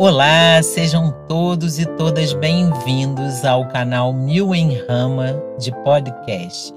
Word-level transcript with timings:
Olá, 0.00 0.62
sejam 0.62 1.10
todos 1.26 1.80
e 1.80 1.84
todas 1.84 2.32
bem-vindos 2.32 3.44
ao 3.44 3.66
canal 3.66 4.12
Mil 4.12 4.54
em 4.54 4.76
Rama 4.86 5.42
de 5.58 5.72
podcasts. 5.82 6.72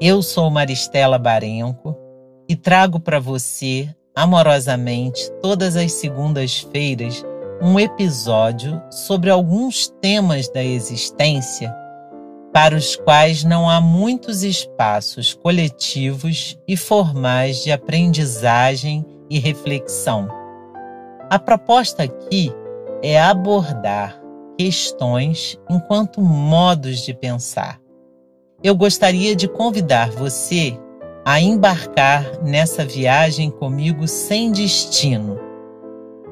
Eu 0.00 0.22
sou 0.22 0.48
Maristela 0.48 1.18
Barenco 1.18 1.94
e 2.48 2.56
trago 2.56 2.98
para 2.98 3.20
você, 3.20 3.94
amorosamente, 4.16 5.30
todas 5.42 5.76
as 5.76 5.92
segundas-feiras, 5.92 7.22
um 7.60 7.78
episódio 7.78 8.80
sobre 8.90 9.28
alguns 9.28 9.88
temas 10.00 10.48
da 10.48 10.64
existência 10.64 11.70
para 12.50 12.74
os 12.74 12.96
quais 12.96 13.44
não 13.44 13.68
há 13.68 13.78
muitos 13.78 14.42
espaços 14.42 15.34
coletivos 15.34 16.58
e 16.66 16.78
formais 16.78 17.62
de 17.62 17.70
aprendizagem 17.70 19.04
e 19.28 19.38
reflexão. 19.38 20.37
A 21.30 21.38
proposta 21.38 22.04
aqui 22.04 22.50
é 23.02 23.20
abordar 23.20 24.18
questões 24.56 25.60
enquanto 25.68 26.22
modos 26.22 27.00
de 27.00 27.12
pensar. 27.12 27.78
Eu 28.64 28.74
gostaria 28.74 29.36
de 29.36 29.46
convidar 29.46 30.10
você 30.10 30.78
a 31.26 31.38
embarcar 31.38 32.42
nessa 32.42 32.82
viagem 32.82 33.50
comigo 33.50 34.08
sem 34.08 34.50
destino, 34.50 35.38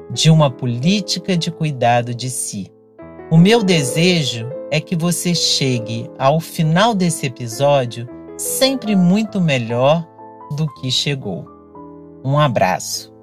de 0.09 0.31
uma 0.31 0.49
política 0.49 1.37
de 1.37 1.51
cuidado 1.51 2.15
de 2.15 2.31
si. 2.31 2.71
O 3.29 3.37
meu 3.37 3.61
desejo 3.61 4.49
é 4.71 4.81
que 4.81 4.95
você 4.95 5.35
chegue 5.35 6.09
ao 6.17 6.39
final 6.39 6.95
desse 6.95 7.27
episódio 7.27 8.09
sempre 8.35 8.95
muito 8.95 9.39
melhor 9.39 10.03
do 10.55 10.65
que 10.73 10.89
chegou. 10.89 11.45
Um 12.25 12.39
abraço. 12.39 13.16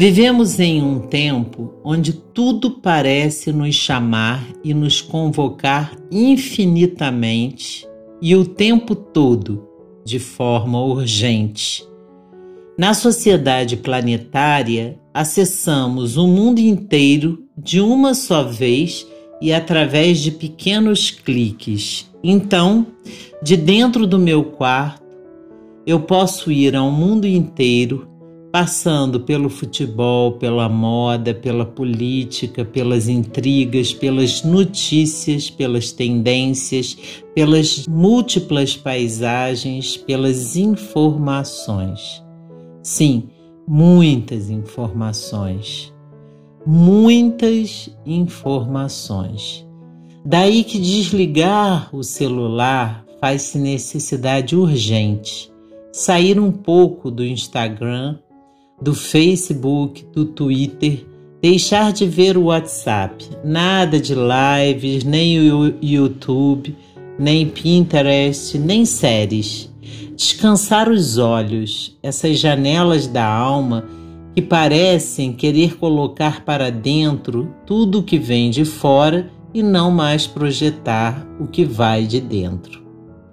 Vivemos 0.00 0.58
em 0.58 0.82
um 0.82 0.98
tempo 0.98 1.74
onde 1.84 2.14
tudo 2.14 2.70
parece 2.70 3.52
nos 3.52 3.74
chamar 3.74 4.48
e 4.64 4.72
nos 4.72 5.02
convocar 5.02 5.94
infinitamente 6.10 7.86
e 8.18 8.34
o 8.34 8.46
tempo 8.46 8.94
todo 8.94 9.68
de 10.02 10.18
forma 10.18 10.82
urgente. 10.82 11.86
Na 12.78 12.94
sociedade 12.94 13.76
planetária, 13.76 14.98
acessamos 15.12 16.16
o 16.16 16.26
mundo 16.26 16.60
inteiro 16.60 17.44
de 17.54 17.78
uma 17.78 18.14
só 18.14 18.42
vez 18.42 19.06
e 19.38 19.52
através 19.52 20.20
de 20.20 20.30
pequenos 20.30 21.10
cliques. 21.10 22.10
Então, 22.24 22.86
de 23.42 23.54
dentro 23.54 24.06
do 24.06 24.18
meu 24.18 24.44
quarto, 24.44 25.04
eu 25.86 26.00
posso 26.00 26.50
ir 26.50 26.74
ao 26.74 26.90
mundo 26.90 27.26
inteiro 27.26 28.08
passando 28.52 29.20
pelo 29.20 29.48
futebol, 29.48 30.32
pela 30.32 30.68
moda, 30.68 31.32
pela 31.32 31.64
política, 31.64 32.64
pelas 32.64 33.08
intrigas, 33.08 33.94
pelas 33.94 34.42
notícias, 34.42 35.48
pelas 35.48 35.92
tendências, 35.92 36.96
pelas 37.34 37.86
múltiplas 37.86 38.76
paisagens, 38.76 39.96
pelas 39.96 40.56
informações. 40.56 42.22
Sim, 42.82 43.28
muitas 43.68 44.50
informações. 44.50 45.92
Muitas 46.66 47.88
informações. 48.04 49.66
Daí 50.24 50.64
que 50.64 50.78
desligar 50.78 51.88
o 51.94 52.02
celular 52.02 53.06
faz-se 53.20 53.58
necessidade 53.58 54.56
urgente. 54.56 55.50
Sair 55.92 56.38
um 56.38 56.52
pouco 56.52 57.10
do 57.10 57.24
Instagram 57.24 58.18
do 58.80 58.94
Facebook, 58.94 60.06
do 60.12 60.24
Twitter, 60.24 61.04
deixar 61.42 61.92
de 61.92 62.06
ver 62.06 62.36
o 62.36 62.44
WhatsApp, 62.44 63.24
nada 63.44 64.00
de 64.00 64.14
lives, 64.14 65.04
nem 65.04 65.50
o 65.50 65.74
YouTube, 65.82 66.76
nem 67.18 67.46
Pinterest, 67.46 68.58
nem 68.58 68.84
séries. 68.84 69.70
Descansar 70.16 70.88
os 70.88 71.18
olhos, 71.18 71.98
essas 72.02 72.38
janelas 72.38 73.06
da 73.06 73.26
alma 73.26 73.84
que 74.34 74.42
parecem 74.42 75.32
querer 75.32 75.76
colocar 75.76 76.44
para 76.44 76.70
dentro 76.70 77.54
tudo 77.66 77.98
o 77.98 78.02
que 78.02 78.18
vem 78.18 78.50
de 78.50 78.64
fora 78.64 79.30
e 79.52 79.62
não 79.62 79.90
mais 79.90 80.26
projetar 80.26 81.26
o 81.40 81.46
que 81.46 81.64
vai 81.64 82.06
de 82.06 82.20
dentro. 82.20 82.80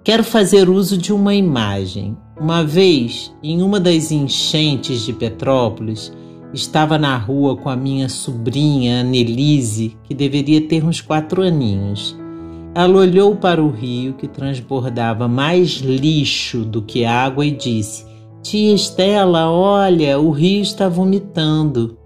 Quero 0.02 0.24
fazer 0.24 0.68
uso 0.68 0.96
de 0.96 1.12
uma 1.12 1.34
imagem, 1.34 2.16
uma 2.40 2.62
vez, 2.62 3.34
em 3.42 3.62
uma 3.62 3.80
das 3.80 4.12
enchentes 4.12 5.04
de 5.04 5.12
Petrópolis, 5.12 6.12
estava 6.52 6.96
na 6.96 7.16
rua 7.16 7.56
com 7.56 7.68
a 7.68 7.76
minha 7.76 8.08
sobrinha 8.08 9.00
Annelise, 9.00 9.96
que 10.04 10.14
deveria 10.14 10.60
ter 10.60 10.84
uns 10.84 11.00
quatro 11.00 11.42
aninhos. 11.42 12.16
Ela 12.74 12.98
olhou 12.98 13.34
para 13.34 13.62
o 13.62 13.70
rio 13.70 14.14
que 14.14 14.28
transbordava 14.28 15.26
mais 15.26 15.70
lixo 15.78 16.64
do 16.64 16.82
que 16.82 17.04
água 17.04 17.44
e 17.44 17.50
disse: 17.50 18.06
Tia 18.42 18.74
Estela, 18.74 19.50
olha, 19.50 20.18
o 20.18 20.30
rio 20.30 20.62
está 20.62 20.88
vomitando. 20.88 21.98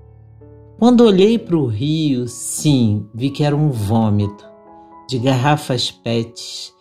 Quando 0.79 1.05
olhei 1.05 1.39
para 1.39 1.57
o 1.57 1.67
rio, 1.67 2.27
sim, 2.27 3.07
vi 3.15 3.31
que 3.31 3.45
era 3.45 3.55
um 3.55 3.69
vômito 3.69 4.45
de 5.09 5.19
garrafas 5.19 5.91
PETs 5.91 6.73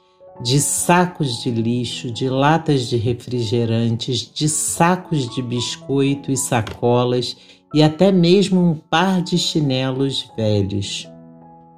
de 0.41 0.59
sacos 0.59 1.41
de 1.41 1.51
lixo, 1.51 2.11
de 2.11 2.29
latas 2.29 2.89
de 2.89 2.97
refrigerantes, 2.97 4.31
de 4.33 4.47
sacos 4.47 5.29
de 5.29 5.41
biscoito 5.41 6.31
e 6.31 6.37
sacolas 6.37 7.35
e 7.73 7.83
até 7.83 8.11
mesmo 8.11 8.61
um 8.61 8.75
par 8.75 9.21
de 9.21 9.37
chinelos 9.37 10.29
velhos. 10.35 11.07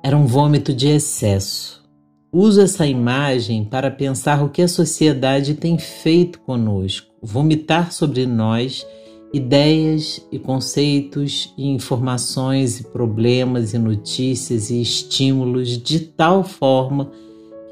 Era 0.03 0.17
um 0.17 0.25
vômito 0.25 0.73
de 0.73 0.87
excesso. 0.87 1.83
Uso 2.31 2.61
essa 2.61 2.87
imagem 2.87 3.63
para 3.63 3.91
pensar 3.91 4.43
o 4.43 4.49
que 4.49 4.61
a 4.61 4.67
sociedade 4.67 5.53
tem 5.53 5.77
feito 5.77 6.39
conosco, 6.39 7.07
vomitar 7.21 7.91
sobre 7.91 8.25
nós 8.25 8.85
ideias 9.33 10.21
e 10.31 10.37
conceitos 10.37 11.53
e 11.57 11.67
informações 11.67 12.79
e 12.79 12.83
problemas 12.83 13.73
e 13.73 13.79
notícias 13.79 14.69
e 14.69 14.79
estímulos 14.79 15.69
de 15.77 15.99
tal 15.99 16.43
forma 16.43 17.11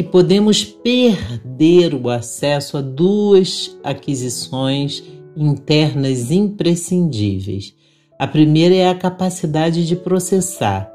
que 0.01 0.09
podemos 0.09 0.63
perder 0.63 1.93
o 1.93 2.09
acesso 2.09 2.75
a 2.75 2.81
duas 2.81 3.77
aquisições 3.83 5.03
internas 5.37 6.31
imprescindíveis. 6.31 7.75
A 8.17 8.25
primeira 8.25 8.73
é 8.73 8.89
a 8.89 8.95
capacidade 8.95 9.85
de 9.85 9.95
processar, 9.95 10.91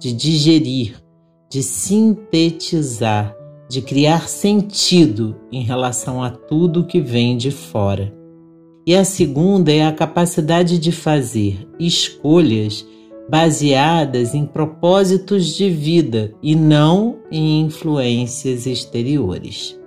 de 0.00 0.12
digerir, 0.12 1.00
de 1.48 1.62
sintetizar, 1.62 3.32
de 3.68 3.80
criar 3.80 4.28
sentido 4.28 5.36
em 5.52 5.62
relação 5.62 6.20
a 6.20 6.28
tudo 6.28 6.86
que 6.86 7.00
vem 7.00 7.36
de 7.36 7.52
fora. 7.52 8.12
E 8.84 8.92
a 8.92 9.04
segunda 9.04 9.72
é 9.72 9.86
a 9.86 9.92
capacidade 9.92 10.80
de 10.80 10.90
fazer 10.90 11.68
escolhas 11.78 12.84
baseadas 13.28 14.34
em 14.34 14.46
propósitos 14.46 15.46
de 15.54 15.68
vida 15.68 16.32
e 16.42 16.54
não 16.56 17.16
em 17.30 17.60
influências 17.60 18.66
exteriores. 18.66 19.78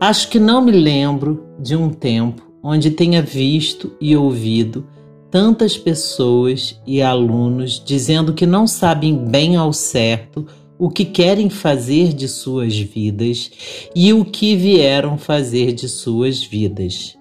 Acho 0.00 0.28
que 0.30 0.40
não 0.40 0.64
me 0.64 0.72
lembro 0.72 1.44
de 1.58 1.76
um 1.76 1.90
tempo 1.90 2.50
onde 2.62 2.90
tenha 2.90 3.22
visto 3.22 3.92
e 4.00 4.16
ouvido 4.16 4.86
tantas 5.30 5.78
pessoas 5.78 6.80
e 6.86 7.00
alunos 7.00 7.82
dizendo 7.84 8.34
que 8.34 8.44
não 8.44 8.66
sabem 8.66 9.16
bem 9.16 9.56
ao 9.56 9.72
certo 9.72 10.46
o 10.78 10.90
que 10.90 11.04
querem 11.04 11.48
fazer 11.48 12.12
de 12.12 12.28
suas 12.28 12.76
vidas 12.76 13.50
e 13.94 14.12
o 14.12 14.24
que 14.24 14.56
vieram 14.56 15.16
fazer 15.16 15.72
de 15.72 15.88
suas 15.88 16.42
vidas. 16.42 17.16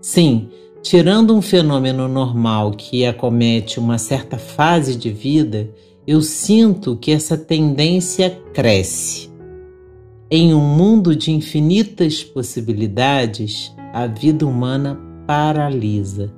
Sim, 0.00 0.48
Tirando 0.82 1.36
um 1.36 1.42
fenômeno 1.42 2.08
normal 2.08 2.72
que 2.72 3.04
acomete 3.04 3.78
uma 3.78 3.98
certa 3.98 4.38
fase 4.38 4.96
de 4.96 5.10
vida, 5.10 5.70
eu 6.06 6.22
sinto 6.22 6.96
que 6.96 7.12
essa 7.12 7.36
tendência 7.36 8.30
cresce. 8.54 9.30
Em 10.30 10.54
um 10.54 10.60
mundo 10.60 11.14
de 11.14 11.32
infinitas 11.32 12.24
possibilidades, 12.24 13.74
a 13.92 14.06
vida 14.06 14.46
humana 14.46 14.98
paralisa, 15.26 16.32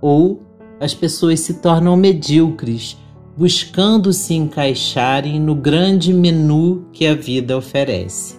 ou 0.00 0.40
as 0.78 0.94
pessoas 0.94 1.40
se 1.40 1.54
tornam 1.54 1.96
medíocres, 1.96 2.96
buscando 3.36 4.12
se 4.12 4.34
encaixarem 4.34 5.40
no 5.40 5.54
grande 5.54 6.12
menu 6.12 6.86
que 6.92 7.06
a 7.06 7.14
vida 7.14 7.58
oferece. 7.58 8.38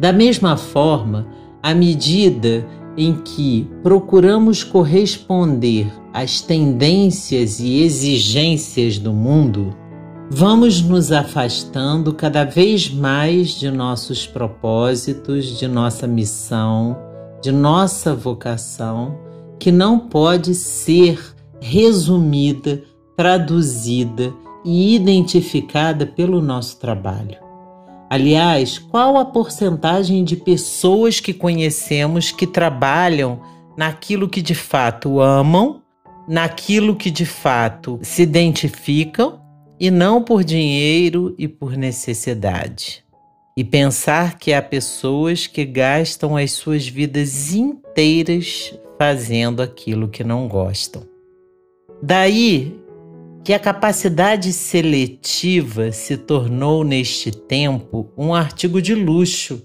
Da 0.00 0.12
mesma 0.12 0.56
forma, 0.56 1.28
à 1.62 1.74
medida 1.74 2.66
em 2.96 3.14
que 3.14 3.68
procuramos 3.82 4.62
corresponder 4.62 5.92
às 6.12 6.40
tendências 6.40 7.58
e 7.60 7.82
exigências 7.82 8.98
do 8.98 9.12
mundo, 9.12 9.74
vamos 10.30 10.80
nos 10.80 11.10
afastando 11.10 12.14
cada 12.14 12.44
vez 12.44 12.88
mais 12.88 13.50
de 13.50 13.70
nossos 13.70 14.26
propósitos, 14.26 15.58
de 15.58 15.66
nossa 15.66 16.06
missão, 16.06 16.96
de 17.42 17.50
nossa 17.50 18.14
vocação, 18.14 19.18
que 19.58 19.72
não 19.72 19.98
pode 19.98 20.54
ser 20.54 21.20
resumida, 21.60 22.82
traduzida 23.16 24.32
e 24.64 24.94
identificada 24.94 26.06
pelo 26.06 26.40
nosso 26.40 26.78
trabalho. 26.78 27.43
Aliás, 28.08 28.78
qual 28.78 29.16
a 29.16 29.24
porcentagem 29.24 30.22
de 30.22 30.36
pessoas 30.36 31.20
que 31.20 31.32
conhecemos 31.32 32.30
que 32.30 32.46
trabalham 32.46 33.40
naquilo 33.76 34.28
que 34.28 34.42
de 34.42 34.54
fato 34.54 35.20
amam, 35.20 35.82
naquilo 36.28 36.96
que 36.96 37.10
de 37.10 37.26
fato 37.26 37.98
se 38.02 38.22
identificam 38.22 39.40
e 39.80 39.90
não 39.90 40.22
por 40.22 40.44
dinheiro 40.44 41.34
e 41.38 41.48
por 41.48 41.76
necessidade? 41.76 43.02
E 43.56 43.64
pensar 43.64 44.38
que 44.38 44.52
há 44.52 44.60
pessoas 44.60 45.46
que 45.46 45.64
gastam 45.64 46.36
as 46.36 46.52
suas 46.52 46.86
vidas 46.86 47.54
inteiras 47.54 48.76
fazendo 48.98 49.62
aquilo 49.62 50.08
que 50.08 50.24
não 50.24 50.48
gostam. 50.48 51.02
Daí 52.02 52.83
que 53.44 53.52
a 53.52 53.58
capacidade 53.58 54.54
seletiva 54.54 55.92
se 55.92 56.16
tornou 56.16 56.82
neste 56.82 57.30
tempo 57.30 58.10
um 58.16 58.32
artigo 58.32 58.80
de 58.80 58.94
luxo, 58.94 59.62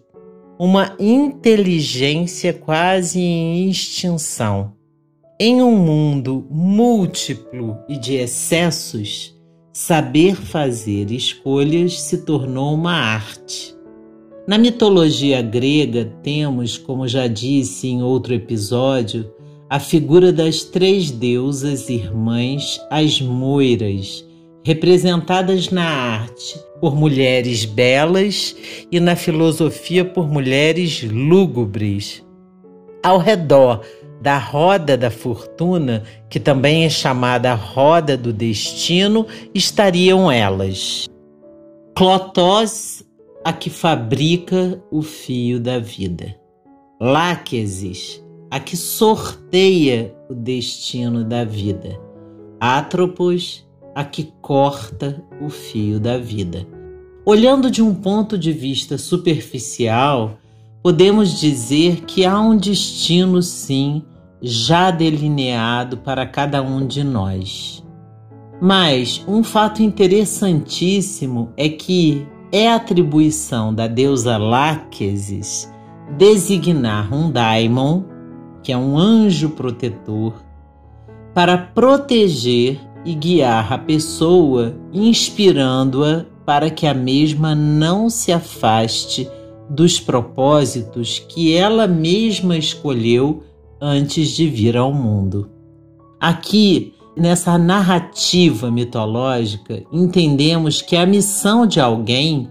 uma 0.59 0.97
inteligência 0.99 2.51
quase 2.51 3.21
em 3.21 3.69
extinção. 3.69 4.73
Em 5.39 5.63
um 5.63 5.77
mundo 5.77 6.45
múltiplo 6.51 7.77
e 7.87 7.97
de 7.97 8.15
excessos, 8.15 9.33
saber 9.71 10.35
fazer 10.35 11.09
escolhas 11.09 12.01
se 12.01 12.25
tornou 12.25 12.73
uma 12.73 12.91
arte. 12.91 13.73
Na 14.45 14.57
mitologia 14.57 15.41
grega, 15.41 16.03
temos, 16.21 16.77
como 16.77 17.07
já 17.07 17.27
disse 17.27 17.87
em 17.87 18.03
outro 18.03 18.33
episódio, 18.33 19.31
a 19.69 19.79
figura 19.79 20.33
das 20.33 20.63
três 20.63 21.11
deusas 21.11 21.89
irmãs, 21.89 22.81
as 22.89 23.21
moiras, 23.21 24.25
representadas 24.65 25.69
na 25.69 25.85
arte 25.85 26.59
por 26.81 26.95
mulheres 26.95 27.65
belas 27.65 28.55
e 28.91 28.99
na 28.99 29.15
filosofia 29.15 30.03
por 30.03 30.27
mulheres 30.27 31.03
lúgubres. 31.03 32.25
Ao 33.03 33.19
redor 33.19 33.81
da 34.19 34.37
roda 34.37 34.97
da 34.97 35.11
fortuna, 35.11 36.03
que 36.29 36.39
também 36.39 36.83
é 36.83 36.89
chamada 36.89 37.53
roda 37.53 38.17
do 38.17 38.33
destino, 38.33 39.25
estariam 39.53 40.31
elas. 40.31 41.07
Clotós, 41.95 43.05
a 43.45 43.53
que 43.53 43.69
fabrica 43.69 44.81
o 44.91 45.01
fio 45.01 45.59
da 45.59 45.79
vida. 45.79 46.35
Láquesis, 46.99 48.21
a 48.51 48.59
que 48.59 48.75
sorteia 48.75 50.15
o 50.29 50.33
destino 50.33 51.23
da 51.23 51.43
vida. 51.43 51.99
Atropos, 52.59 53.67
a 53.95 54.03
que 54.03 54.33
corta 54.41 55.23
o 55.41 55.49
fio 55.49 55.99
da 55.99 56.17
vida. 56.17 56.65
Olhando 57.25 57.69
de 57.69 57.81
um 57.81 57.93
ponto 57.93 58.37
de 58.37 58.51
vista 58.51 58.97
superficial, 58.97 60.37
podemos 60.81 61.39
dizer 61.39 62.01
que 62.05 62.25
há 62.25 62.39
um 62.39 62.57
destino, 62.57 63.41
sim, 63.41 64.03
já 64.41 64.89
delineado 64.89 65.97
para 65.97 66.25
cada 66.25 66.61
um 66.61 66.87
de 66.87 67.03
nós. 67.03 67.83
Mas 68.61 69.23
um 69.27 69.43
fato 69.43 69.83
interessantíssimo 69.83 71.53
é 71.55 71.69
que 71.69 72.27
é 72.51 72.71
atribuição 72.71 73.73
da 73.73 73.87
deusa 73.87 74.37
Láquesis 74.37 75.71
designar 76.17 77.13
um 77.13 77.31
daimon 77.31 78.03
que 78.69 78.73
é 78.73 78.77
um 78.77 78.99
anjo 78.99 79.49
protetor, 79.49 80.31
para 81.33 81.57
proteger 81.57 82.79
e 83.03 83.15
guiar 83.15 83.73
a 83.73 83.79
pessoa, 83.79 84.75
inspirando-a 84.93 86.25
para 86.45 86.69
que 86.69 86.85
a 86.85 86.93
mesma 86.93 87.55
não 87.55 88.11
se 88.11 88.31
afaste 88.31 89.27
dos 89.67 89.99
propósitos 89.99 91.17
que 91.17 91.55
ela 91.55 91.87
mesma 91.87 92.55
escolheu 92.55 93.41
antes 93.81 94.29
de 94.29 94.47
vir 94.47 94.77
ao 94.77 94.93
mundo. 94.93 95.49
Aqui, 96.19 96.93
nessa 97.17 97.57
narrativa 97.57 98.69
mitológica, 98.69 99.81
entendemos 99.91 100.79
que 100.79 100.95
a 100.95 101.07
missão 101.07 101.65
de 101.65 101.79
alguém 101.79 102.47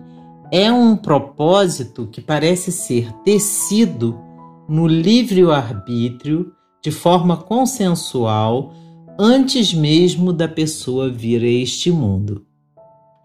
é 0.50 0.72
um 0.72 0.96
propósito 0.96 2.08
que 2.10 2.20
parece 2.20 2.72
ser 2.72 3.12
tecido 3.22 4.26
no 4.68 4.86
livre-arbítrio, 4.86 6.52
de 6.82 6.90
forma 6.90 7.36
consensual, 7.36 8.74
antes 9.18 9.72
mesmo 9.72 10.32
da 10.32 10.46
pessoa 10.46 11.08
vir 11.08 11.42
a 11.42 11.48
este 11.48 11.90
mundo. 11.90 12.44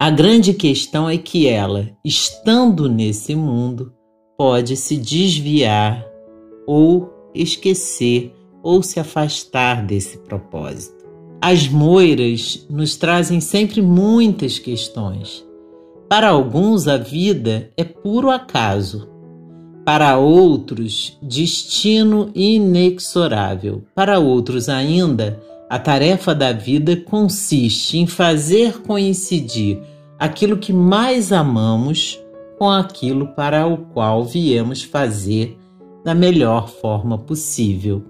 A 0.00 0.10
grande 0.10 0.52
questão 0.54 1.08
é 1.08 1.16
que 1.16 1.46
ela, 1.46 1.90
estando 2.04 2.88
nesse 2.88 3.34
mundo, 3.34 3.92
pode 4.36 4.76
se 4.76 4.96
desviar 4.96 6.04
ou 6.66 7.12
esquecer 7.34 8.34
ou 8.62 8.82
se 8.82 8.98
afastar 8.98 9.84
desse 9.84 10.18
propósito. 10.18 11.04
As 11.40 11.68
moiras 11.68 12.66
nos 12.70 12.96
trazem 12.96 13.40
sempre 13.40 13.82
muitas 13.82 14.58
questões. 14.58 15.46
Para 16.08 16.30
alguns, 16.30 16.88
a 16.88 16.96
vida 16.96 17.70
é 17.76 17.84
puro 17.84 18.30
acaso, 18.30 19.08
para 19.84 20.16
outros, 20.16 21.18
destino 21.20 22.30
inexorável. 22.34 23.84
Para 23.94 24.18
outros 24.18 24.68
ainda, 24.68 25.40
a 25.68 25.78
tarefa 25.78 26.34
da 26.34 26.52
vida 26.52 26.96
consiste 26.96 27.98
em 27.98 28.06
fazer 28.06 28.80
coincidir 28.80 29.80
aquilo 30.18 30.56
que 30.56 30.72
mais 30.72 31.32
amamos 31.32 32.18
com 32.58 32.70
aquilo 32.70 33.28
para 33.34 33.66
o 33.66 33.78
qual 33.78 34.24
viemos 34.24 34.82
fazer 34.82 35.58
da 36.04 36.14
melhor 36.14 36.68
forma 36.68 37.18
possível. 37.18 38.02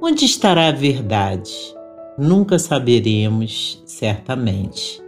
Onde 0.00 0.24
estará 0.24 0.68
a 0.68 0.72
verdade? 0.72 1.52
Nunca 2.18 2.58
saberemos, 2.58 3.82
certamente. 3.86 5.00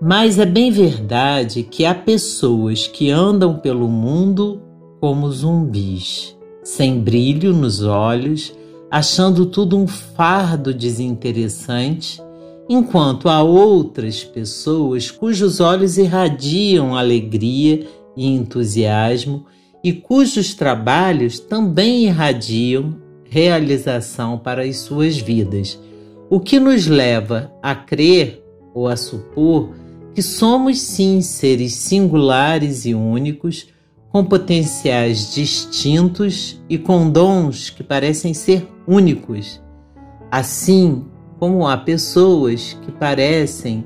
Mas 0.00 0.38
é 0.38 0.44
bem 0.44 0.70
verdade 0.70 1.62
que 1.62 1.86
há 1.86 1.94
pessoas 1.94 2.86
que 2.86 3.10
andam 3.10 3.58
pelo 3.58 3.88
mundo 3.88 4.62
como 5.06 5.30
zumbis, 5.30 6.36
sem 6.64 6.98
brilho 6.98 7.52
nos 7.52 7.80
olhos, 7.80 8.52
achando 8.90 9.46
tudo 9.46 9.78
um 9.78 9.86
fardo 9.86 10.74
desinteressante, 10.74 12.20
enquanto 12.68 13.28
há 13.28 13.40
outras 13.40 14.24
pessoas 14.24 15.08
cujos 15.08 15.60
olhos 15.60 15.96
irradiam 15.96 16.96
alegria 16.96 17.86
e 18.16 18.26
entusiasmo 18.26 19.46
e 19.84 19.92
cujos 19.92 20.54
trabalhos 20.54 21.38
também 21.38 22.06
irradiam 22.06 22.96
realização 23.30 24.36
para 24.36 24.64
as 24.64 24.78
suas 24.78 25.16
vidas, 25.16 25.78
o 26.28 26.40
que 26.40 26.58
nos 26.58 26.88
leva 26.88 27.52
a 27.62 27.76
crer 27.76 28.42
ou 28.74 28.88
a 28.88 28.96
supor 28.96 29.70
que 30.16 30.20
somos 30.20 30.80
sim 30.80 31.20
seres 31.20 31.76
singulares 31.76 32.84
e 32.86 32.92
únicos 32.92 33.68
com 34.16 34.24
potenciais 34.24 35.34
distintos 35.34 36.58
e 36.70 36.78
com 36.78 37.10
dons 37.10 37.68
que 37.68 37.82
parecem 37.84 38.32
ser 38.32 38.66
únicos. 38.86 39.62
Assim 40.30 41.04
como 41.38 41.68
há 41.68 41.76
pessoas 41.76 42.72
que 42.80 42.90
parecem 42.90 43.84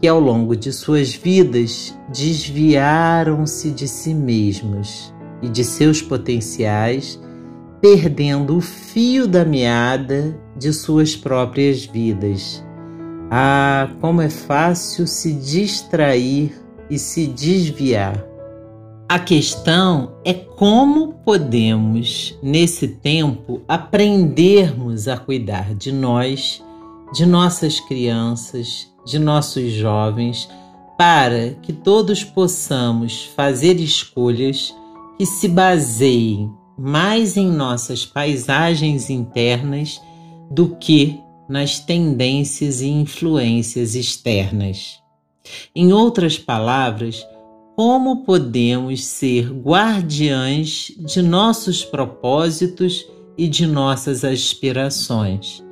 que 0.00 0.08
ao 0.08 0.18
longo 0.18 0.56
de 0.56 0.72
suas 0.72 1.14
vidas 1.14 1.94
desviaram-se 2.08 3.70
de 3.70 3.86
si 3.86 4.14
mesmos 4.14 5.14
e 5.42 5.48
de 5.50 5.62
seus 5.62 6.00
potenciais, 6.00 7.20
perdendo 7.78 8.56
o 8.56 8.62
fio 8.62 9.28
da 9.28 9.44
meada 9.44 10.40
de 10.56 10.72
suas 10.72 11.14
próprias 11.14 11.84
vidas. 11.84 12.64
Ah, 13.30 13.90
como 14.00 14.22
é 14.22 14.30
fácil 14.30 15.06
se 15.06 15.34
distrair 15.34 16.54
e 16.88 16.98
se 16.98 17.26
desviar. 17.26 18.35
A 19.08 19.20
questão 19.20 20.16
é 20.24 20.34
como 20.34 21.14
podemos, 21.24 22.36
nesse 22.42 22.88
tempo, 22.88 23.62
aprendermos 23.68 25.06
a 25.06 25.16
cuidar 25.16 25.76
de 25.76 25.92
nós, 25.92 26.60
de 27.12 27.24
nossas 27.24 27.78
crianças, 27.78 28.88
de 29.06 29.20
nossos 29.20 29.70
jovens, 29.70 30.48
para 30.98 31.50
que 31.62 31.72
todos 31.72 32.24
possamos 32.24 33.26
fazer 33.36 33.78
escolhas 33.78 34.74
que 35.16 35.24
se 35.24 35.46
baseiem 35.46 36.52
mais 36.76 37.36
em 37.36 37.48
nossas 37.48 38.04
paisagens 38.04 39.08
internas 39.08 40.02
do 40.50 40.74
que 40.80 41.20
nas 41.48 41.78
tendências 41.78 42.80
e 42.80 42.88
influências 42.88 43.94
externas. 43.94 45.00
Em 45.74 45.92
outras 45.92 46.36
palavras, 46.36 47.24
como 47.76 48.24
podemos 48.24 49.04
ser 49.04 49.52
guardiães 49.52 50.94
de 50.98 51.20
nossos 51.20 51.84
propósitos 51.84 53.06
e 53.36 53.46
de 53.46 53.66
nossas 53.66 54.24
aspirações? 54.24 55.62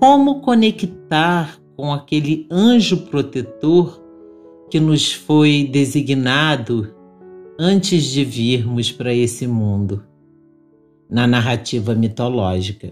Como 0.00 0.40
conectar 0.40 1.60
com 1.76 1.92
aquele 1.92 2.46
anjo 2.50 2.96
protetor 3.08 4.02
que 4.70 4.80
nos 4.80 5.12
foi 5.12 5.68
designado 5.70 6.94
antes 7.58 8.04
de 8.04 8.24
virmos 8.24 8.90
para 8.90 9.12
esse 9.12 9.46
mundo, 9.46 10.02
na 11.10 11.26
narrativa 11.26 11.94
mitológica? 11.94 12.90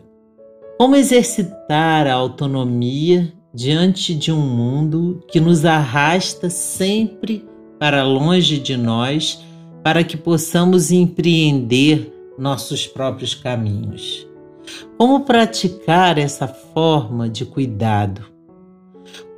Como 0.78 0.94
exercitar 0.94 2.06
a 2.06 2.12
autonomia 2.12 3.32
diante 3.54 4.14
de 4.14 4.30
um 4.30 4.40
mundo 4.40 5.24
que 5.26 5.40
nos 5.40 5.64
arrasta 5.64 6.50
sempre 6.50 7.50
para 7.82 8.04
longe 8.04 8.60
de 8.60 8.76
nós, 8.76 9.44
para 9.82 10.04
que 10.04 10.16
possamos 10.16 10.92
empreender 10.92 12.14
nossos 12.38 12.86
próprios 12.86 13.34
caminhos. 13.34 14.24
Como 14.96 15.24
praticar 15.24 16.16
essa 16.16 16.46
forma 16.46 17.28
de 17.28 17.44
cuidado? 17.44 18.24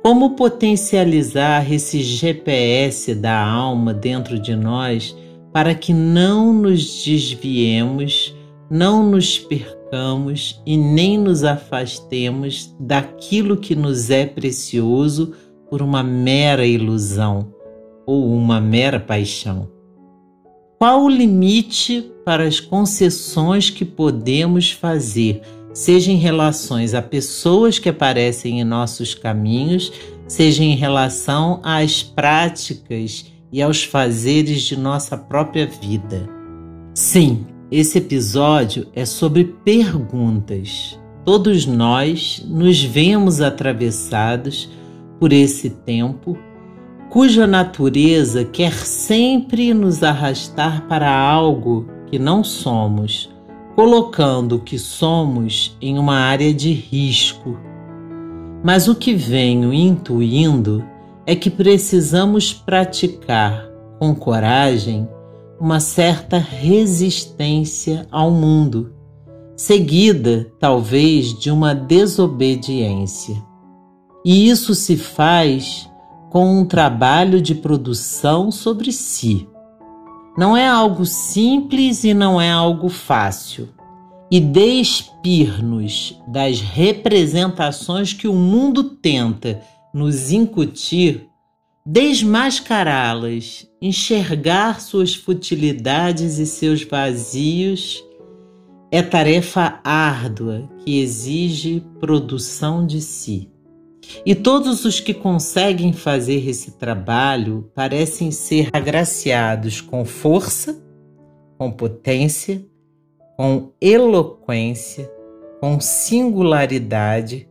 Como 0.03 0.35
potencializar 0.35 1.73
esse 1.73 2.03
GPS 2.03 3.15
da 3.15 3.35
alma 3.35 3.95
dentro 3.95 4.37
de 4.37 4.55
nós 4.55 5.17
para 5.51 5.73
que 5.73 5.91
não 5.91 6.53
nos 6.53 7.03
desviemos, 7.03 8.31
não 8.69 9.09
nos 9.09 9.39
percamos 9.39 10.61
e 10.67 10.77
nem 10.77 11.17
nos 11.17 11.43
afastemos 11.43 12.75
daquilo 12.79 13.57
que 13.57 13.75
nos 13.75 14.11
é 14.11 14.23
precioso 14.23 15.33
por 15.67 15.81
uma 15.81 16.03
mera 16.03 16.63
ilusão 16.63 17.54
ou 18.05 18.33
uma 18.33 18.61
mera 18.61 18.99
paixão? 18.99 19.69
Qual 20.77 21.03
o 21.03 21.09
limite 21.09 22.11
para 22.25 22.43
as 22.43 22.59
concessões 22.59 23.69
que 23.69 23.85
podemos 23.85 24.71
fazer, 24.71 25.41
seja 25.73 26.11
em 26.11 26.17
relações 26.17 26.93
a 26.93 27.01
pessoas 27.01 27.79
que 27.79 27.89
aparecem 27.89 28.59
em 28.59 28.63
nossos 28.63 29.13
caminhos, 29.13 29.91
seja 30.27 30.63
em 30.63 30.75
relação 30.75 31.59
às 31.63 32.03
práticas 32.03 33.25
e 33.51 33.61
aos 33.61 33.83
fazeres 33.83 34.63
de 34.63 34.77
nossa 34.77 35.17
própria 35.17 35.65
vida? 35.65 36.27
Sim, 36.93 37.45
esse 37.71 37.97
episódio 37.97 38.87
é 38.93 39.05
sobre 39.05 39.45
perguntas. 39.63 40.99
Todos 41.23 41.65
nós 41.65 42.45
nos 42.47 42.83
vemos 42.83 43.41
atravessados 43.41 44.69
por 45.19 45.33
esse 45.33 45.69
tempo 45.69 46.37
cuja 47.15 47.47
natureza 47.47 48.43
quer 48.43 48.73
sempre 48.73 49.73
nos 49.73 50.03
arrastar 50.03 50.85
para 50.85 51.09
algo 51.09 51.87
que 52.07 52.19
não 52.19 52.43
somos, 52.43 53.33
colocando 53.73 54.57
o 54.57 54.59
que 54.59 54.77
somos 54.77 55.77
em 55.81 55.97
uma 55.97 56.17
área 56.17 56.53
de 56.53 56.73
risco. 56.73 57.57
Mas 58.61 58.89
o 58.89 58.95
que 58.95 59.13
venho 59.13 59.73
intuindo 59.73 60.83
é 61.25 61.37
que 61.37 61.49
precisamos 61.49 62.53
praticar 62.53 63.65
com 63.97 64.13
coragem 64.13 65.07
uma 65.57 65.79
certa 65.79 66.37
resistência 66.37 68.05
ao 68.11 68.29
mundo, 68.29 68.91
seguida 69.55 70.51
talvez 70.59 71.27
de 71.39 71.49
uma 71.49 71.73
desobediência. 71.73 73.41
E 74.25 74.49
isso 74.49 74.75
se 74.75 74.97
faz 74.97 75.89
com 76.35 76.59
um 76.59 76.65
trabalho 76.65 77.41
de 77.41 77.55
produção 77.55 78.51
sobre 78.51 78.91
si. 78.91 79.47
Não 80.37 80.57
é 80.57 80.67
algo 80.67 81.05
simples 81.05 82.03
e 82.03 82.13
não 82.13 82.41
é 82.41 82.51
algo 82.51 82.89
fácil. 82.89 83.69
E 84.29 84.41
despir-nos 84.41 86.21
das 86.27 86.59
representações 86.59 88.11
que 88.11 88.27
o 88.27 88.33
mundo 88.33 88.83
tenta 88.83 89.61
nos 89.93 90.29
incutir, 90.33 91.29
desmascará-las, 91.85 93.65
enxergar 93.81 94.81
suas 94.81 95.15
futilidades 95.15 96.37
e 96.37 96.45
seus 96.45 96.83
vazios, 96.83 98.03
é 98.91 99.01
tarefa 99.01 99.79
árdua 99.85 100.69
que 100.83 100.99
exige 100.99 101.81
produção 101.97 102.85
de 102.85 102.99
si. 102.99 103.54
E 104.25 104.33
todos 104.33 104.85
os 104.85 104.99
que 104.99 105.13
conseguem 105.13 105.93
fazer 105.93 106.47
esse 106.47 106.71
trabalho 106.71 107.69
parecem 107.73 108.31
ser 108.31 108.69
agraciados 108.73 109.81
com 109.81 110.03
força, 110.05 110.81
com 111.57 111.71
potência, 111.71 112.65
com 113.37 113.71
eloquência, 113.81 115.11
com 115.59 115.79
singularidade, 115.79 117.47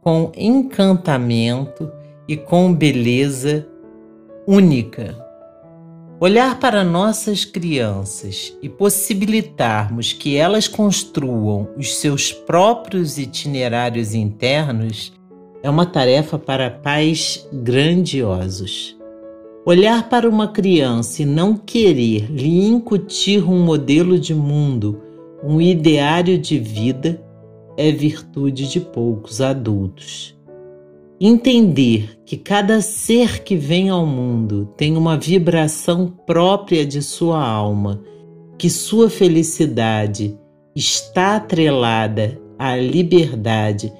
com 0.00 0.30
encantamento 0.36 1.90
e 2.28 2.36
com 2.36 2.72
beleza 2.72 3.66
única. 4.46 5.24
Olhar 6.18 6.58
para 6.58 6.82
nossas 6.82 7.44
crianças 7.44 8.56
e 8.62 8.68
possibilitarmos 8.70 10.14
que 10.14 10.36
elas 10.36 10.66
construam 10.66 11.68
os 11.76 11.96
seus 11.96 12.32
próprios 12.32 13.18
itinerários 13.18 14.14
internos 14.14 15.12
é 15.66 15.70
uma 15.70 15.84
tarefa 15.84 16.38
para 16.38 16.70
pais 16.70 17.44
grandiosos. 17.52 18.96
Olhar 19.66 20.08
para 20.08 20.30
uma 20.30 20.46
criança 20.46 21.22
e 21.22 21.26
não 21.26 21.56
querer 21.56 22.30
lhe 22.30 22.68
incutir 22.68 23.42
um 23.42 23.64
modelo 23.64 24.16
de 24.16 24.32
mundo, 24.32 25.02
um 25.42 25.60
ideário 25.60 26.38
de 26.38 26.56
vida, 26.56 27.20
é 27.76 27.90
virtude 27.90 28.68
de 28.68 28.78
poucos 28.78 29.40
adultos. 29.40 30.38
Entender 31.20 32.16
que 32.24 32.36
cada 32.36 32.80
ser 32.80 33.42
que 33.42 33.56
vem 33.56 33.90
ao 33.90 34.06
mundo 34.06 34.72
tem 34.76 34.96
uma 34.96 35.18
vibração 35.18 36.06
própria 36.24 36.86
de 36.86 37.02
sua 37.02 37.44
alma, 37.44 38.00
que 38.56 38.70
sua 38.70 39.10
felicidade 39.10 40.38
está 40.76 41.34
atrelada 41.34 42.40
à 42.56 42.76
liberdade 42.76 43.92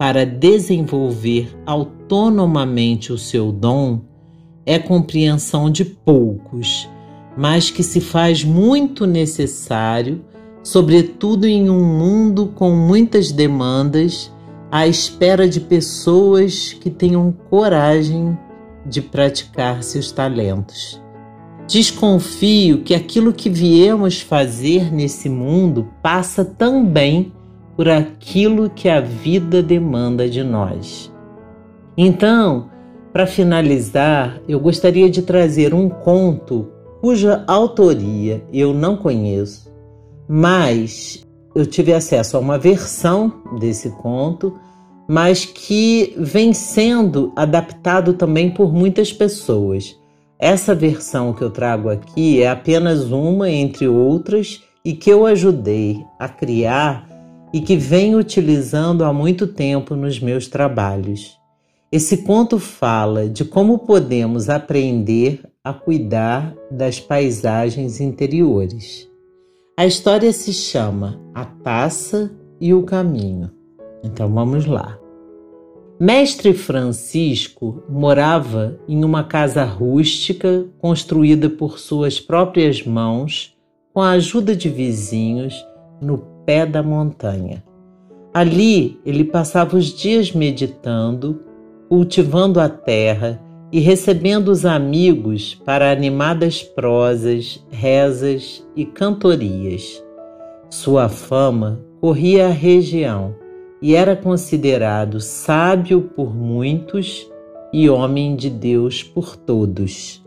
para 0.00 0.24
desenvolver 0.24 1.54
autonomamente 1.66 3.12
o 3.12 3.18
seu 3.18 3.52
dom 3.52 4.00
é 4.64 4.78
compreensão 4.78 5.68
de 5.68 5.84
poucos, 5.84 6.88
mas 7.36 7.70
que 7.70 7.82
se 7.82 8.00
faz 8.00 8.42
muito 8.42 9.06
necessário, 9.06 10.24
sobretudo 10.62 11.46
em 11.46 11.68
um 11.68 11.84
mundo 11.84 12.46
com 12.46 12.70
muitas 12.70 13.30
demandas, 13.30 14.32
à 14.72 14.86
espera 14.86 15.46
de 15.46 15.60
pessoas 15.60 16.72
que 16.72 16.88
tenham 16.88 17.30
coragem 17.50 18.38
de 18.86 19.02
praticar 19.02 19.82
seus 19.82 20.10
talentos. 20.10 20.98
Desconfio 21.68 22.78
que 22.78 22.94
aquilo 22.94 23.34
que 23.34 23.50
viemos 23.50 24.18
fazer 24.18 24.90
nesse 24.90 25.28
mundo 25.28 25.90
passa 26.02 26.42
também 26.42 27.34
por 27.80 27.88
aquilo 27.88 28.68
que 28.68 28.90
a 28.90 29.00
vida 29.00 29.62
demanda 29.62 30.28
de 30.28 30.44
nós. 30.44 31.10
Então, 31.96 32.68
para 33.10 33.26
finalizar, 33.26 34.38
eu 34.46 34.60
gostaria 34.60 35.08
de 35.08 35.22
trazer 35.22 35.72
um 35.72 35.88
conto 35.88 36.70
cuja 37.00 37.42
autoria 37.46 38.44
eu 38.52 38.74
não 38.74 38.98
conheço, 38.98 39.72
mas 40.28 41.26
eu 41.54 41.64
tive 41.64 41.94
acesso 41.94 42.36
a 42.36 42.40
uma 42.40 42.58
versão 42.58 43.32
desse 43.58 43.88
conto, 43.92 44.58
mas 45.08 45.46
que 45.46 46.12
vem 46.18 46.52
sendo 46.52 47.32
adaptado 47.34 48.12
também 48.12 48.50
por 48.50 48.74
muitas 48.74 49.10
pessoas. 49.10 49.98
Essa 50.38 50.74
versão 50.74 51.32
que 51.32 51.40
eu 51.40 51.48
trago 51.48 51.88
aqui 51.88 52.42
é 52.42 52.50
apenas 52.50 53.10
uma 53.10 53.48
entre 53.48 53.88
outras 53.88 54.62
e 54.84 54.92
que 54.92 55.08
eu 55.08 55.24
ajudei 55.24 56.04
a 56.18 56.28
criar 56.28 57.09
e 57.52 57.60
que 57.60 57.76
venho 57.76 58.18
utilizando 58.18 59.04
há 59.04 59.12
muito 59.12 59.46
tempo 59.46 59.94
nos 59.94 60.20
meus 60.20 60.46
trabalhos. 60.48 61.38
Esse 61.92 62.18
conto 62.18 62.58
fala 62.58 63.28
de 63.28 63.44
como 63.44 63.80
podemos 63.80 64.48
aprender 64.48 65.40
a 65.62 65.72
cuidar 65.72 66.54
das 66.70 67.00
paisagens 67.00 68.00
interiores. 68.00 69.08
A 69.76 69.86
história 69.86 70.32
se 70.32 70.52
chama 70.52 71.20
A 71.34 71.44
Taça 71.44 72.30
e 72.60 72.72
o 72.72 72.82
Caminho. 72.84 73.50
Então 74.04 74.32
vamos 74.32 74.66
lá. 74.66 74.98
Mestre 75.98 76.54
Francisco 76.54 77.82
morava 77.88 78.78
em 78.88 79.04
uma 79.04 79.24
casa 79.24 79.64
rústica 79.64 80.66
construída 80.78 81.50
por 81.50 81.78
suas 81.78 82.18
próprias 82.18 82.82
mãos, 82.86 83.54
com 83.92 84.00
a 84.00 84.12
ajuda 84.12 84.56
de 84.56 84.70
vizinhos, 84.70 85.54
no 86.00 86.16
pé 86.44 86.66
da 86.66 86.82
montanha. 86.82 87.62
Ali 88.32 89.00
ele 89.04 89.24
passava 89.24 89.76
os 89.76 89.86
dias 89.86 90.32
meditando, 90.32 91.40
cultivando 91.88 92.60
a 92.60 92.68
terra 92.68 93.40
e 93.72 93.80
recebendo 93.80 94.48
os 94.48 94.64
amigos 94.64 95.54
para 95.64 95.90
animadas 95.90 96.62
prosas, 96.62 97.64
rezas 97.70 98.66
e 98.76 98.84
cantorias. 98.84 100.02
Sua 100.68 101.08
fama 101.08 101.80
corria 102.00 102.46
a 102.46 102.50
região 102.50 103.34
e 103.82 103.94
era 103.94 104.14
considerado 104.14 105.20
sábio 105.20 106.02
por 106.02 106.34
muitos 106.34 107.28
e 107.72 107.88
homem 107.88 108.36
de 108.36 108.50
Deus 108.50 109.02
por 109.02 109.36
todos. 109.36 110.24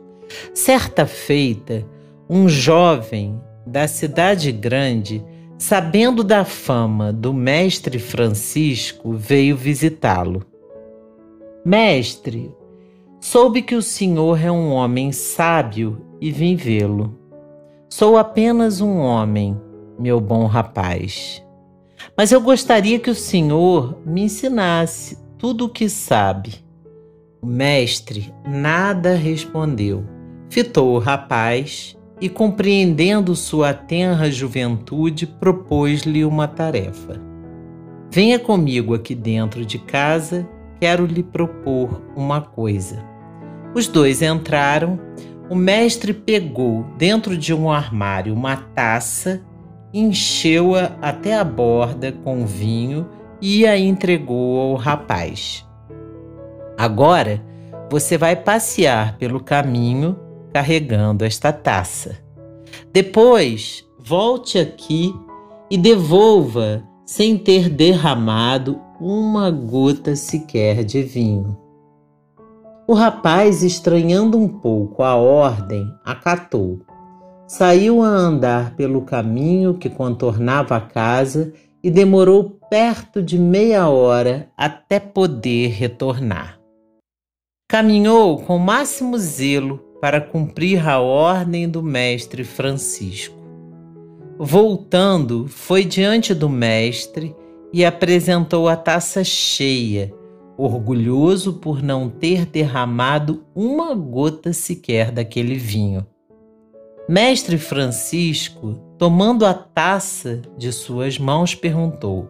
Certa 0.53 1.05
feita, 1.05 1.85
um 2.29 2.47
jovem 2.47 3.39
da 3.65 3.87
cidade 3.87 4.51
grande, 4.51 5.23
sabendo 5.63 6.25
da 6.25 6.43
fama 6.43 7.13
do 7.13 7.33
mestre 7.33 7.97
Francisco, 7.97 9.13
veio 9.13 9.55
visitá-lo. 9.55 10.45
Mestre, 11.65 12.53
soube 13.21 13.61
que 13.61 13.73
o 13.73 13.81
senhor 13.81 14.43
é 14.43 14.51
um 14.51 14.73
homem 14.73 15.13
sábio 15.13 16.01
e 16.19 16.33
vim 16.33 16.57
vê-lo. 16.57 17.17
Sou 17.87 18.17
apenas 18.17 18.81
um 18.81 18.97
homem, 18.97 19.57
meu 19.97 20.19
bom 20.19 20.47
rapaz. 20.47 21.41
Mas 22.17 22.33
eu 22.33 22.41
gostaria 22.41 22.99
que 22.99 23.09
o 23.09 23.15
senhor 23.15 23.97
me 24.05 24.23
ensinasse 24.23 25.17
tudo 25.37 25.67
o 25.67 25.69
que 25.69 25.87
sabe. 25.87 26.55
O 27.41 27.45
mestre 27.45 28.33
nada 28.45 29.15
respondeu. 29.15 30.03
Fitou 30.49 30.93
o 30.93 30.99
rapaz 30.99 31.97
e, 32.21 32.29
compreendendo 32.29 33.35
sua 33.35 33.73
tenra 33.73 34.31
juventude, 34.31 35.25
propôs-lhe 35.27 36.23
uma 36.23 36.47
tarefa. 36.47 37.19
Venha 38.11 38.37
comigo 38.37 38.93
aqui 38.93 39.15
dentro 39.15 39.65
de 39.65 39.79
casa, 39.79 40.47
quero 40.79 41.05
lhe 41.05 41.23
propor 41.23 42.01
uma 42.15 42.41
coisa. 42.41 43.03
Os 43.73 43.87
dois 43.87 44.21
entraram. 44.21 44.99
O 45.49 45.55
mestre 45.55 46.13
pegou 46.13 46.85
dentro 46.97 47.35
de 47.37 47.53
um 47.53 47.71
armário 47.71 48.33
uma 48.33 48.55
taça, 48.55 49.41
encheu-a 49.93 50.91
até 51.01 51.35
a 51.35 51.43
borda 51.43 52.11
com 52.11 52.45
vinho 52.45 53.07
e 53.41 53.67
a 53.67 53.77
entregou 53.77 54.59
ao 54.59 54.75
rapaz. 54.75 55.67
Agora 56.77 57.43
você 57.91 58.17
vai 58.17 58.35
passear 58.35 59.17
pelo 59.17 59.39
caminho 59.39 60.17
carregando 60.53 61.25
esta 61.25 61.51
taça. 61.51 62.17
Depois, 62.93 63.83
volte 63.99 64.59
aqui 64.59 65.13
e 65.69 65.77
devolva 65.77 66.83
sem 67.05 67.37
ter 67.37 67.69
derramado 67.69 68.79
uma 68.99 69.49
gota 69.49 70.15
sequer 70.15 70.83
de 70.83 71.01
vinho. 71.01 71.57
O 72.87 72.93
rapaz, 72.93 73.63
estranhando 73.63 74.37
um 74.37 74.47
pouco 74.47 75.03
a 75.03 75.15
ordem, 75.15 75.85
acatou. 76.05 76.81
Saiu 77.47 78.01
a 78.01 78.07
andar 78.07 78.75
pelo 78.75 79.01
caminho 79.01 79.73
que 79.73 79.89
contornava 79.89 80.75
a 80.75 80.81
casa 80.81 81.53
e 81.83 81.89
demorou 81.89 82.57
perto 82.69 83.21
de 83.21 83.37
meia 83.37 83.87
hora 83.89 84.49
até 84.57 84.99
poder 84.99 85.69
retornar. 85.69 86.59
Caminhou 87.67 88.39
com 88.39 88.57
máximo 88.57 89.17
zelo 89.17 89.82
para 90.03 90.19
cumprir 90.19 90.85
a 90.85 90.99
ordem 90.99 91.69
do 91.69 91.81
mestre 91.81 92.43
Francisco. 92.43 93.37
Voltando, 94.37 95.47
foi 95.47 95.85
diante 95.85 96.33
do 96.33 96.49
mestre 96.49 97.33
e 97.71 97.85
apresentou 97.85 98.67
a 98.67 98.75
taça 98.75 99.23
cheia, 99.23 100.13
orgulhoso 100.57 101.53
por 101.53 101.81
não 101.81 102.09
ter 102.09 102.45
derramado 102.45 103.45
uma 103.55 103.95
gota 103.95 104.51
sequer 104.51 105.09
daquele 105.09 105.55
vinho. 105.55 106.05
Mestre 107.07 107.57
Francisco, 107.57 108.73
tomando 108.97 109.45
a 109.45 109.53
taça 109.53 110.41
de 110.57 110.73
suas 110.73 111.17
mãos, 111.17 111.55
perguntou: 111.55 112.27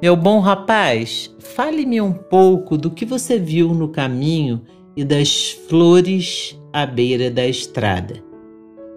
Meu 0.00 0.14
bom 0.14 0.38
rapaz, 0.38 1.34
fale-me 1.40 2.00
um 2.00 2.12
pouco 2.12 2.78
do 2.78 2.92
que 2.92 3.04
você 3.04 3.40
viu 3.40 3.74
no 3.74 3.88
caminho 3.88 4.62
e 4.96 5.04
das 5.04 5.57
flores 5.68 6.58
à 6.72 6.86
beira 6.86 7.30
da 7.30 7.46
estrada. 7.46 8.22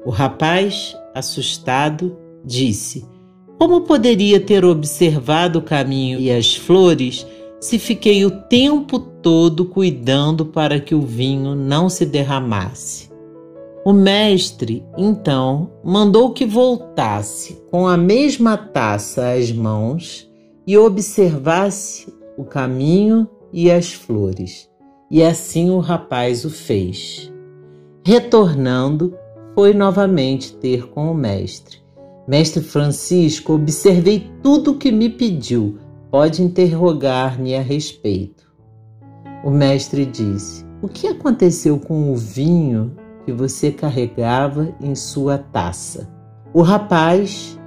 O 0.05 0.09
rapaz, 0.09 0.95
assustado, 1.13 2.17
disse: 2.45 3.05
Como 3.59 3.81
poderia 3.81 4.39
ter 4.39 4.63
observado 4.63 5.59
o 5.59 5.61
caminho 5.61 6.19
e 6.19 6.31
as 6.31 6.55
flores 6.55 7.27
se 7.59 7.77
fiquei 7.77 8.25
o 8.25 8.31
tempo 8.31 8.99
todo 8.99 9.65
cuidando 9.65 10.45
para 10.45 10.79
que 10.79 10.95
o 10.95 11.01
vinho 11.01 11.53
não 11.55 11.89
se 11.89 12.05
derramasse? 12.05 13.11
O 13.83 13.91
mestre, 13.91 14.85
então, 14.97 15.71
mandou 15.83 16.31
que 16.31 16.45
voltasse 16.45 17.61
com 17.69 17.87
a 17.87 17.97
mesma 17.97 18.55
taça 18.55 19.33
às 19.33 19.51
mãos 19.51 20.29
e 20.65 20.77
observasse 20.77 22.13
o 22.37 22.45
caminho 22.45 23.27
e 23.51 23.69
as 23.69 23.91
flores. 23.91 24.70
E 25.11 25.21
assim 25.21 25.69
o 25.69 25.79
rapaz 25.79 26.45
o 26.45 26.49
fez. 26.49 27.29
Retornando, 28.05 29.13
foi 29.53 29.73
novamente 29.73 30.55
ter 30.55 30.87
com 30.87 31.11
o 31.11 31.13
mestre. 31.13 31.79
Mestre 32.25 32.63
Francisco, 32.63 33.51
observei 33.51 34.31
tudo 34.41 34.71
o 34.71 34.77
que 34.77 34.89
me 34.89 35.09
pediu. 35.09 35.77
Pode 36.09 36.41
interrogar-me 36.41 37.53
a 37.55 37.61
respeito. 37.61 38.49
O 39.43 39.49
mestre 39.49 40.05
disse: 40.05 40.65
O 40.81 40.87
que 40.87 41.07
aconteceu 41.07 41.77
com 41.77 42.13
o 42.13 42.15
vinho 42.15 42.95
que 43.25 43.33
você 43.33 43.69
carregava 43.69 44.73
em 44.79 44.95
sua 44.95 45.37
taça? 45.37 46.09
O 46.53 46.61
rapaz, 46.61 47.59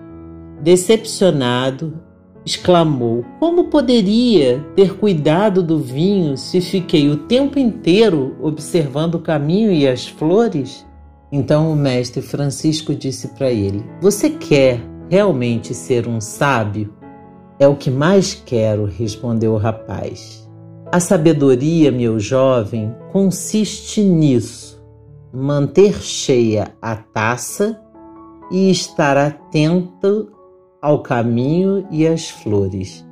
decepcionado, 0.62 2.00
exclamou: 2.44 3.24
Como 3.38 3.64
poderia 3.64 4.60
ter 4.76 4.96
cuidado 4.96 5.62
do 5.62 5.78
vinho 5.78 6.36
se 6.36 6.60
fiquei 6.60 7.08
o 7.08 7.16
tempo 7.16 7.58
inteiro 7.58 8.36
observando 8.40 9.16
o 9.16 9.20
caminho 9.20 9.72
e 9.72 9.86
as 9.88 10.06
flores? 10.06 10.86
Então 11.32 11.72
o 11.72 11.76
mestre 11.76 12.22
Francisco 12.22 12.94
disse 12.94 13.28
para 13.28 13.50
ele: 13.50 13.84
Você 14.00 14.30
quer 14.30 14.80
realmente 15.08 15.74
ser 15.74 16.06
um 16.06 16.20
sábio? 16.20 16.92
É 17.58 17.68
o 17.68 17.76
que 17.76 17.90
mais 17.90 18.34
quero, 18.34 18.84
respondeu 18.84 19.54
o 19.54 19.58
rapaz. 19.58 20.48
A 20.92 21.00
sabedoria, 21.00 21.90
meu 21.90 22.20
jovem, 22.20 22.94
consiste 23.12 24.02
nisso: 24.02 24.84
manter 25.32 26.00
cheia 26.00 26.74
a 26.80 26.94
taça 26.94 27.80
e 28.50 28.70
estar 28.70 29.16
atento 29.16 30.30
ao 30.84 30.98
caminho 30.98 31.88
e 31.90 32.06
às 32.06 32.28
flores. 32.28 33.02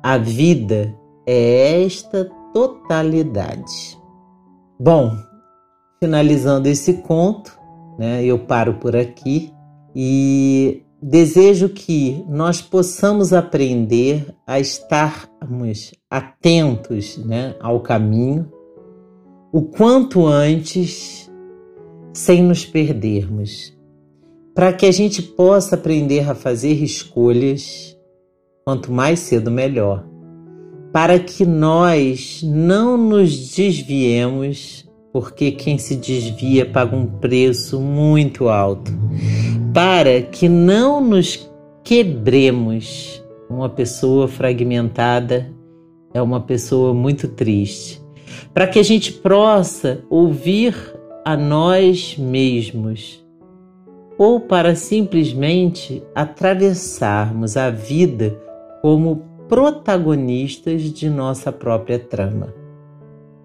A 0.00 0.16
vida 0.16 0.96
é 1.26 1.82
esta 1.82 2.30
totalidade. 2.54 3.98
Bom, 4.78 5.16
finalizando 5.98 6.68
esse 6.68 6.98
conto, 7.02 7.58
né, 7.98 8.24
eu 8.24 8.38
paro 8.38 8.74
por 8.74 8.94
aqui 8.94 9.52
e 9.92 10.84
desejo 11.02 11.70
que 11.70 12.24
nós 12.28 12.62
possamos 12.62 13.32
aprender 13.32 14.32
a 14.46 14.60
estarmos 14.60 15.90
atentos 16.08 17.16
né, 17.16 17.56
ao 17.58 17.80
caminho 17.80 18.48
o 19.52 19.62
quanto 19.62 20.24
antes, 20.28 21.28
sem 22.12 22.40
nos 22.40 22.64
perdermos 22.64 23.76
para 24.54 24.72
que 24.72 24.86
a 24.86 24.92
gente 24.92 25.22
possa 25.22 25.76
aprender 25.76 26.28
a 26.28 26.34
fazer 26.34 26.82
escolhas, 26.82 27.96
quanto 28.64 28.92
mais 28.92 29.20
cedo 29.20 29.50
melhor, 29.50 30.04
para 30.92 31.18
que 31.18 31.46
nós 31.46 32.42
não 32.42 32.96
nos 32.96 33.54
desviemos, 33.54 34.88
porque 35.12 35.52
quem 35.52 35.78
se 35.78 35.94
desvia 35.96 36.66
paga 36.66 36.96
um 36.96 37.06
preço 37.06 37.80
muito 37.80 38.48
alto, 38.48 38.92
para 39.72 40.20
que 40.22 40.48
não 40.48 41.00
nos 41.00 41.48
quebremos. 41.84 43.22
Uma 43.48 43.68
pessoa 43.68 44.28
fragmentada 44.28 45.52
é 46.14 46.22
uma 46.22 46.40
pessoa 46.40 46.94
muito 46.94 47.28
triste. 47.28 48.00
Para 48.54 48.66
que 48.66 48.78
a 48.78 48.82
gente 48.82 49.12
possa 49.12 50.04
ouvir 50.08 50.74
a 51.24 51.36
nós 51.36 52.16
mesmos 52.16 53.19
ou 54.20 54.38
para 54.38 54.74
simplesmente 54.74 56.02
atravessarmos 56.14 57.56
a 57.56 57.70
vida 57.70 58.38
como 58.82 59.24
protagonistas 59.48 60.82
de 60.82 61.08
nossa 61.08 61.50
própria 61.50 61.98
trama. 61.98 62.52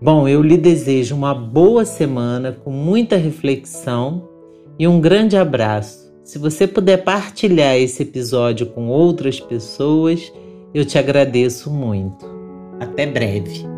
Bom, 0.02 0.28
eu 0.28 0.42
lhe 0.42 0.58
desejo 0.58 1.16
uma 1.16 1.34
boa 1.34 1.86
semana 1.86 2.52
com 2.52 2.72
muita 2.72 3.16
reflexão 3.16 4.28
e 4.78 4.86
um 4.86 5.00
grande 5.00 5.38
abraço. 5.38 6.14
Se 6.26 6.38
você 6.38 6.68
puder 6.68 7.06
partilhar 7.06 7.78
esse 7.78 8.04
episódio 8.04 8.66
com 8.66 8.90
outras 8.90 9.40
pessoas, 9.40 10.30
eu 10.74 10.84
te 10.84 10.98
agradeço 10.98 11.72
muito. 11.72 12.26
Até 12.82 13.06
breve. 13.06 13.75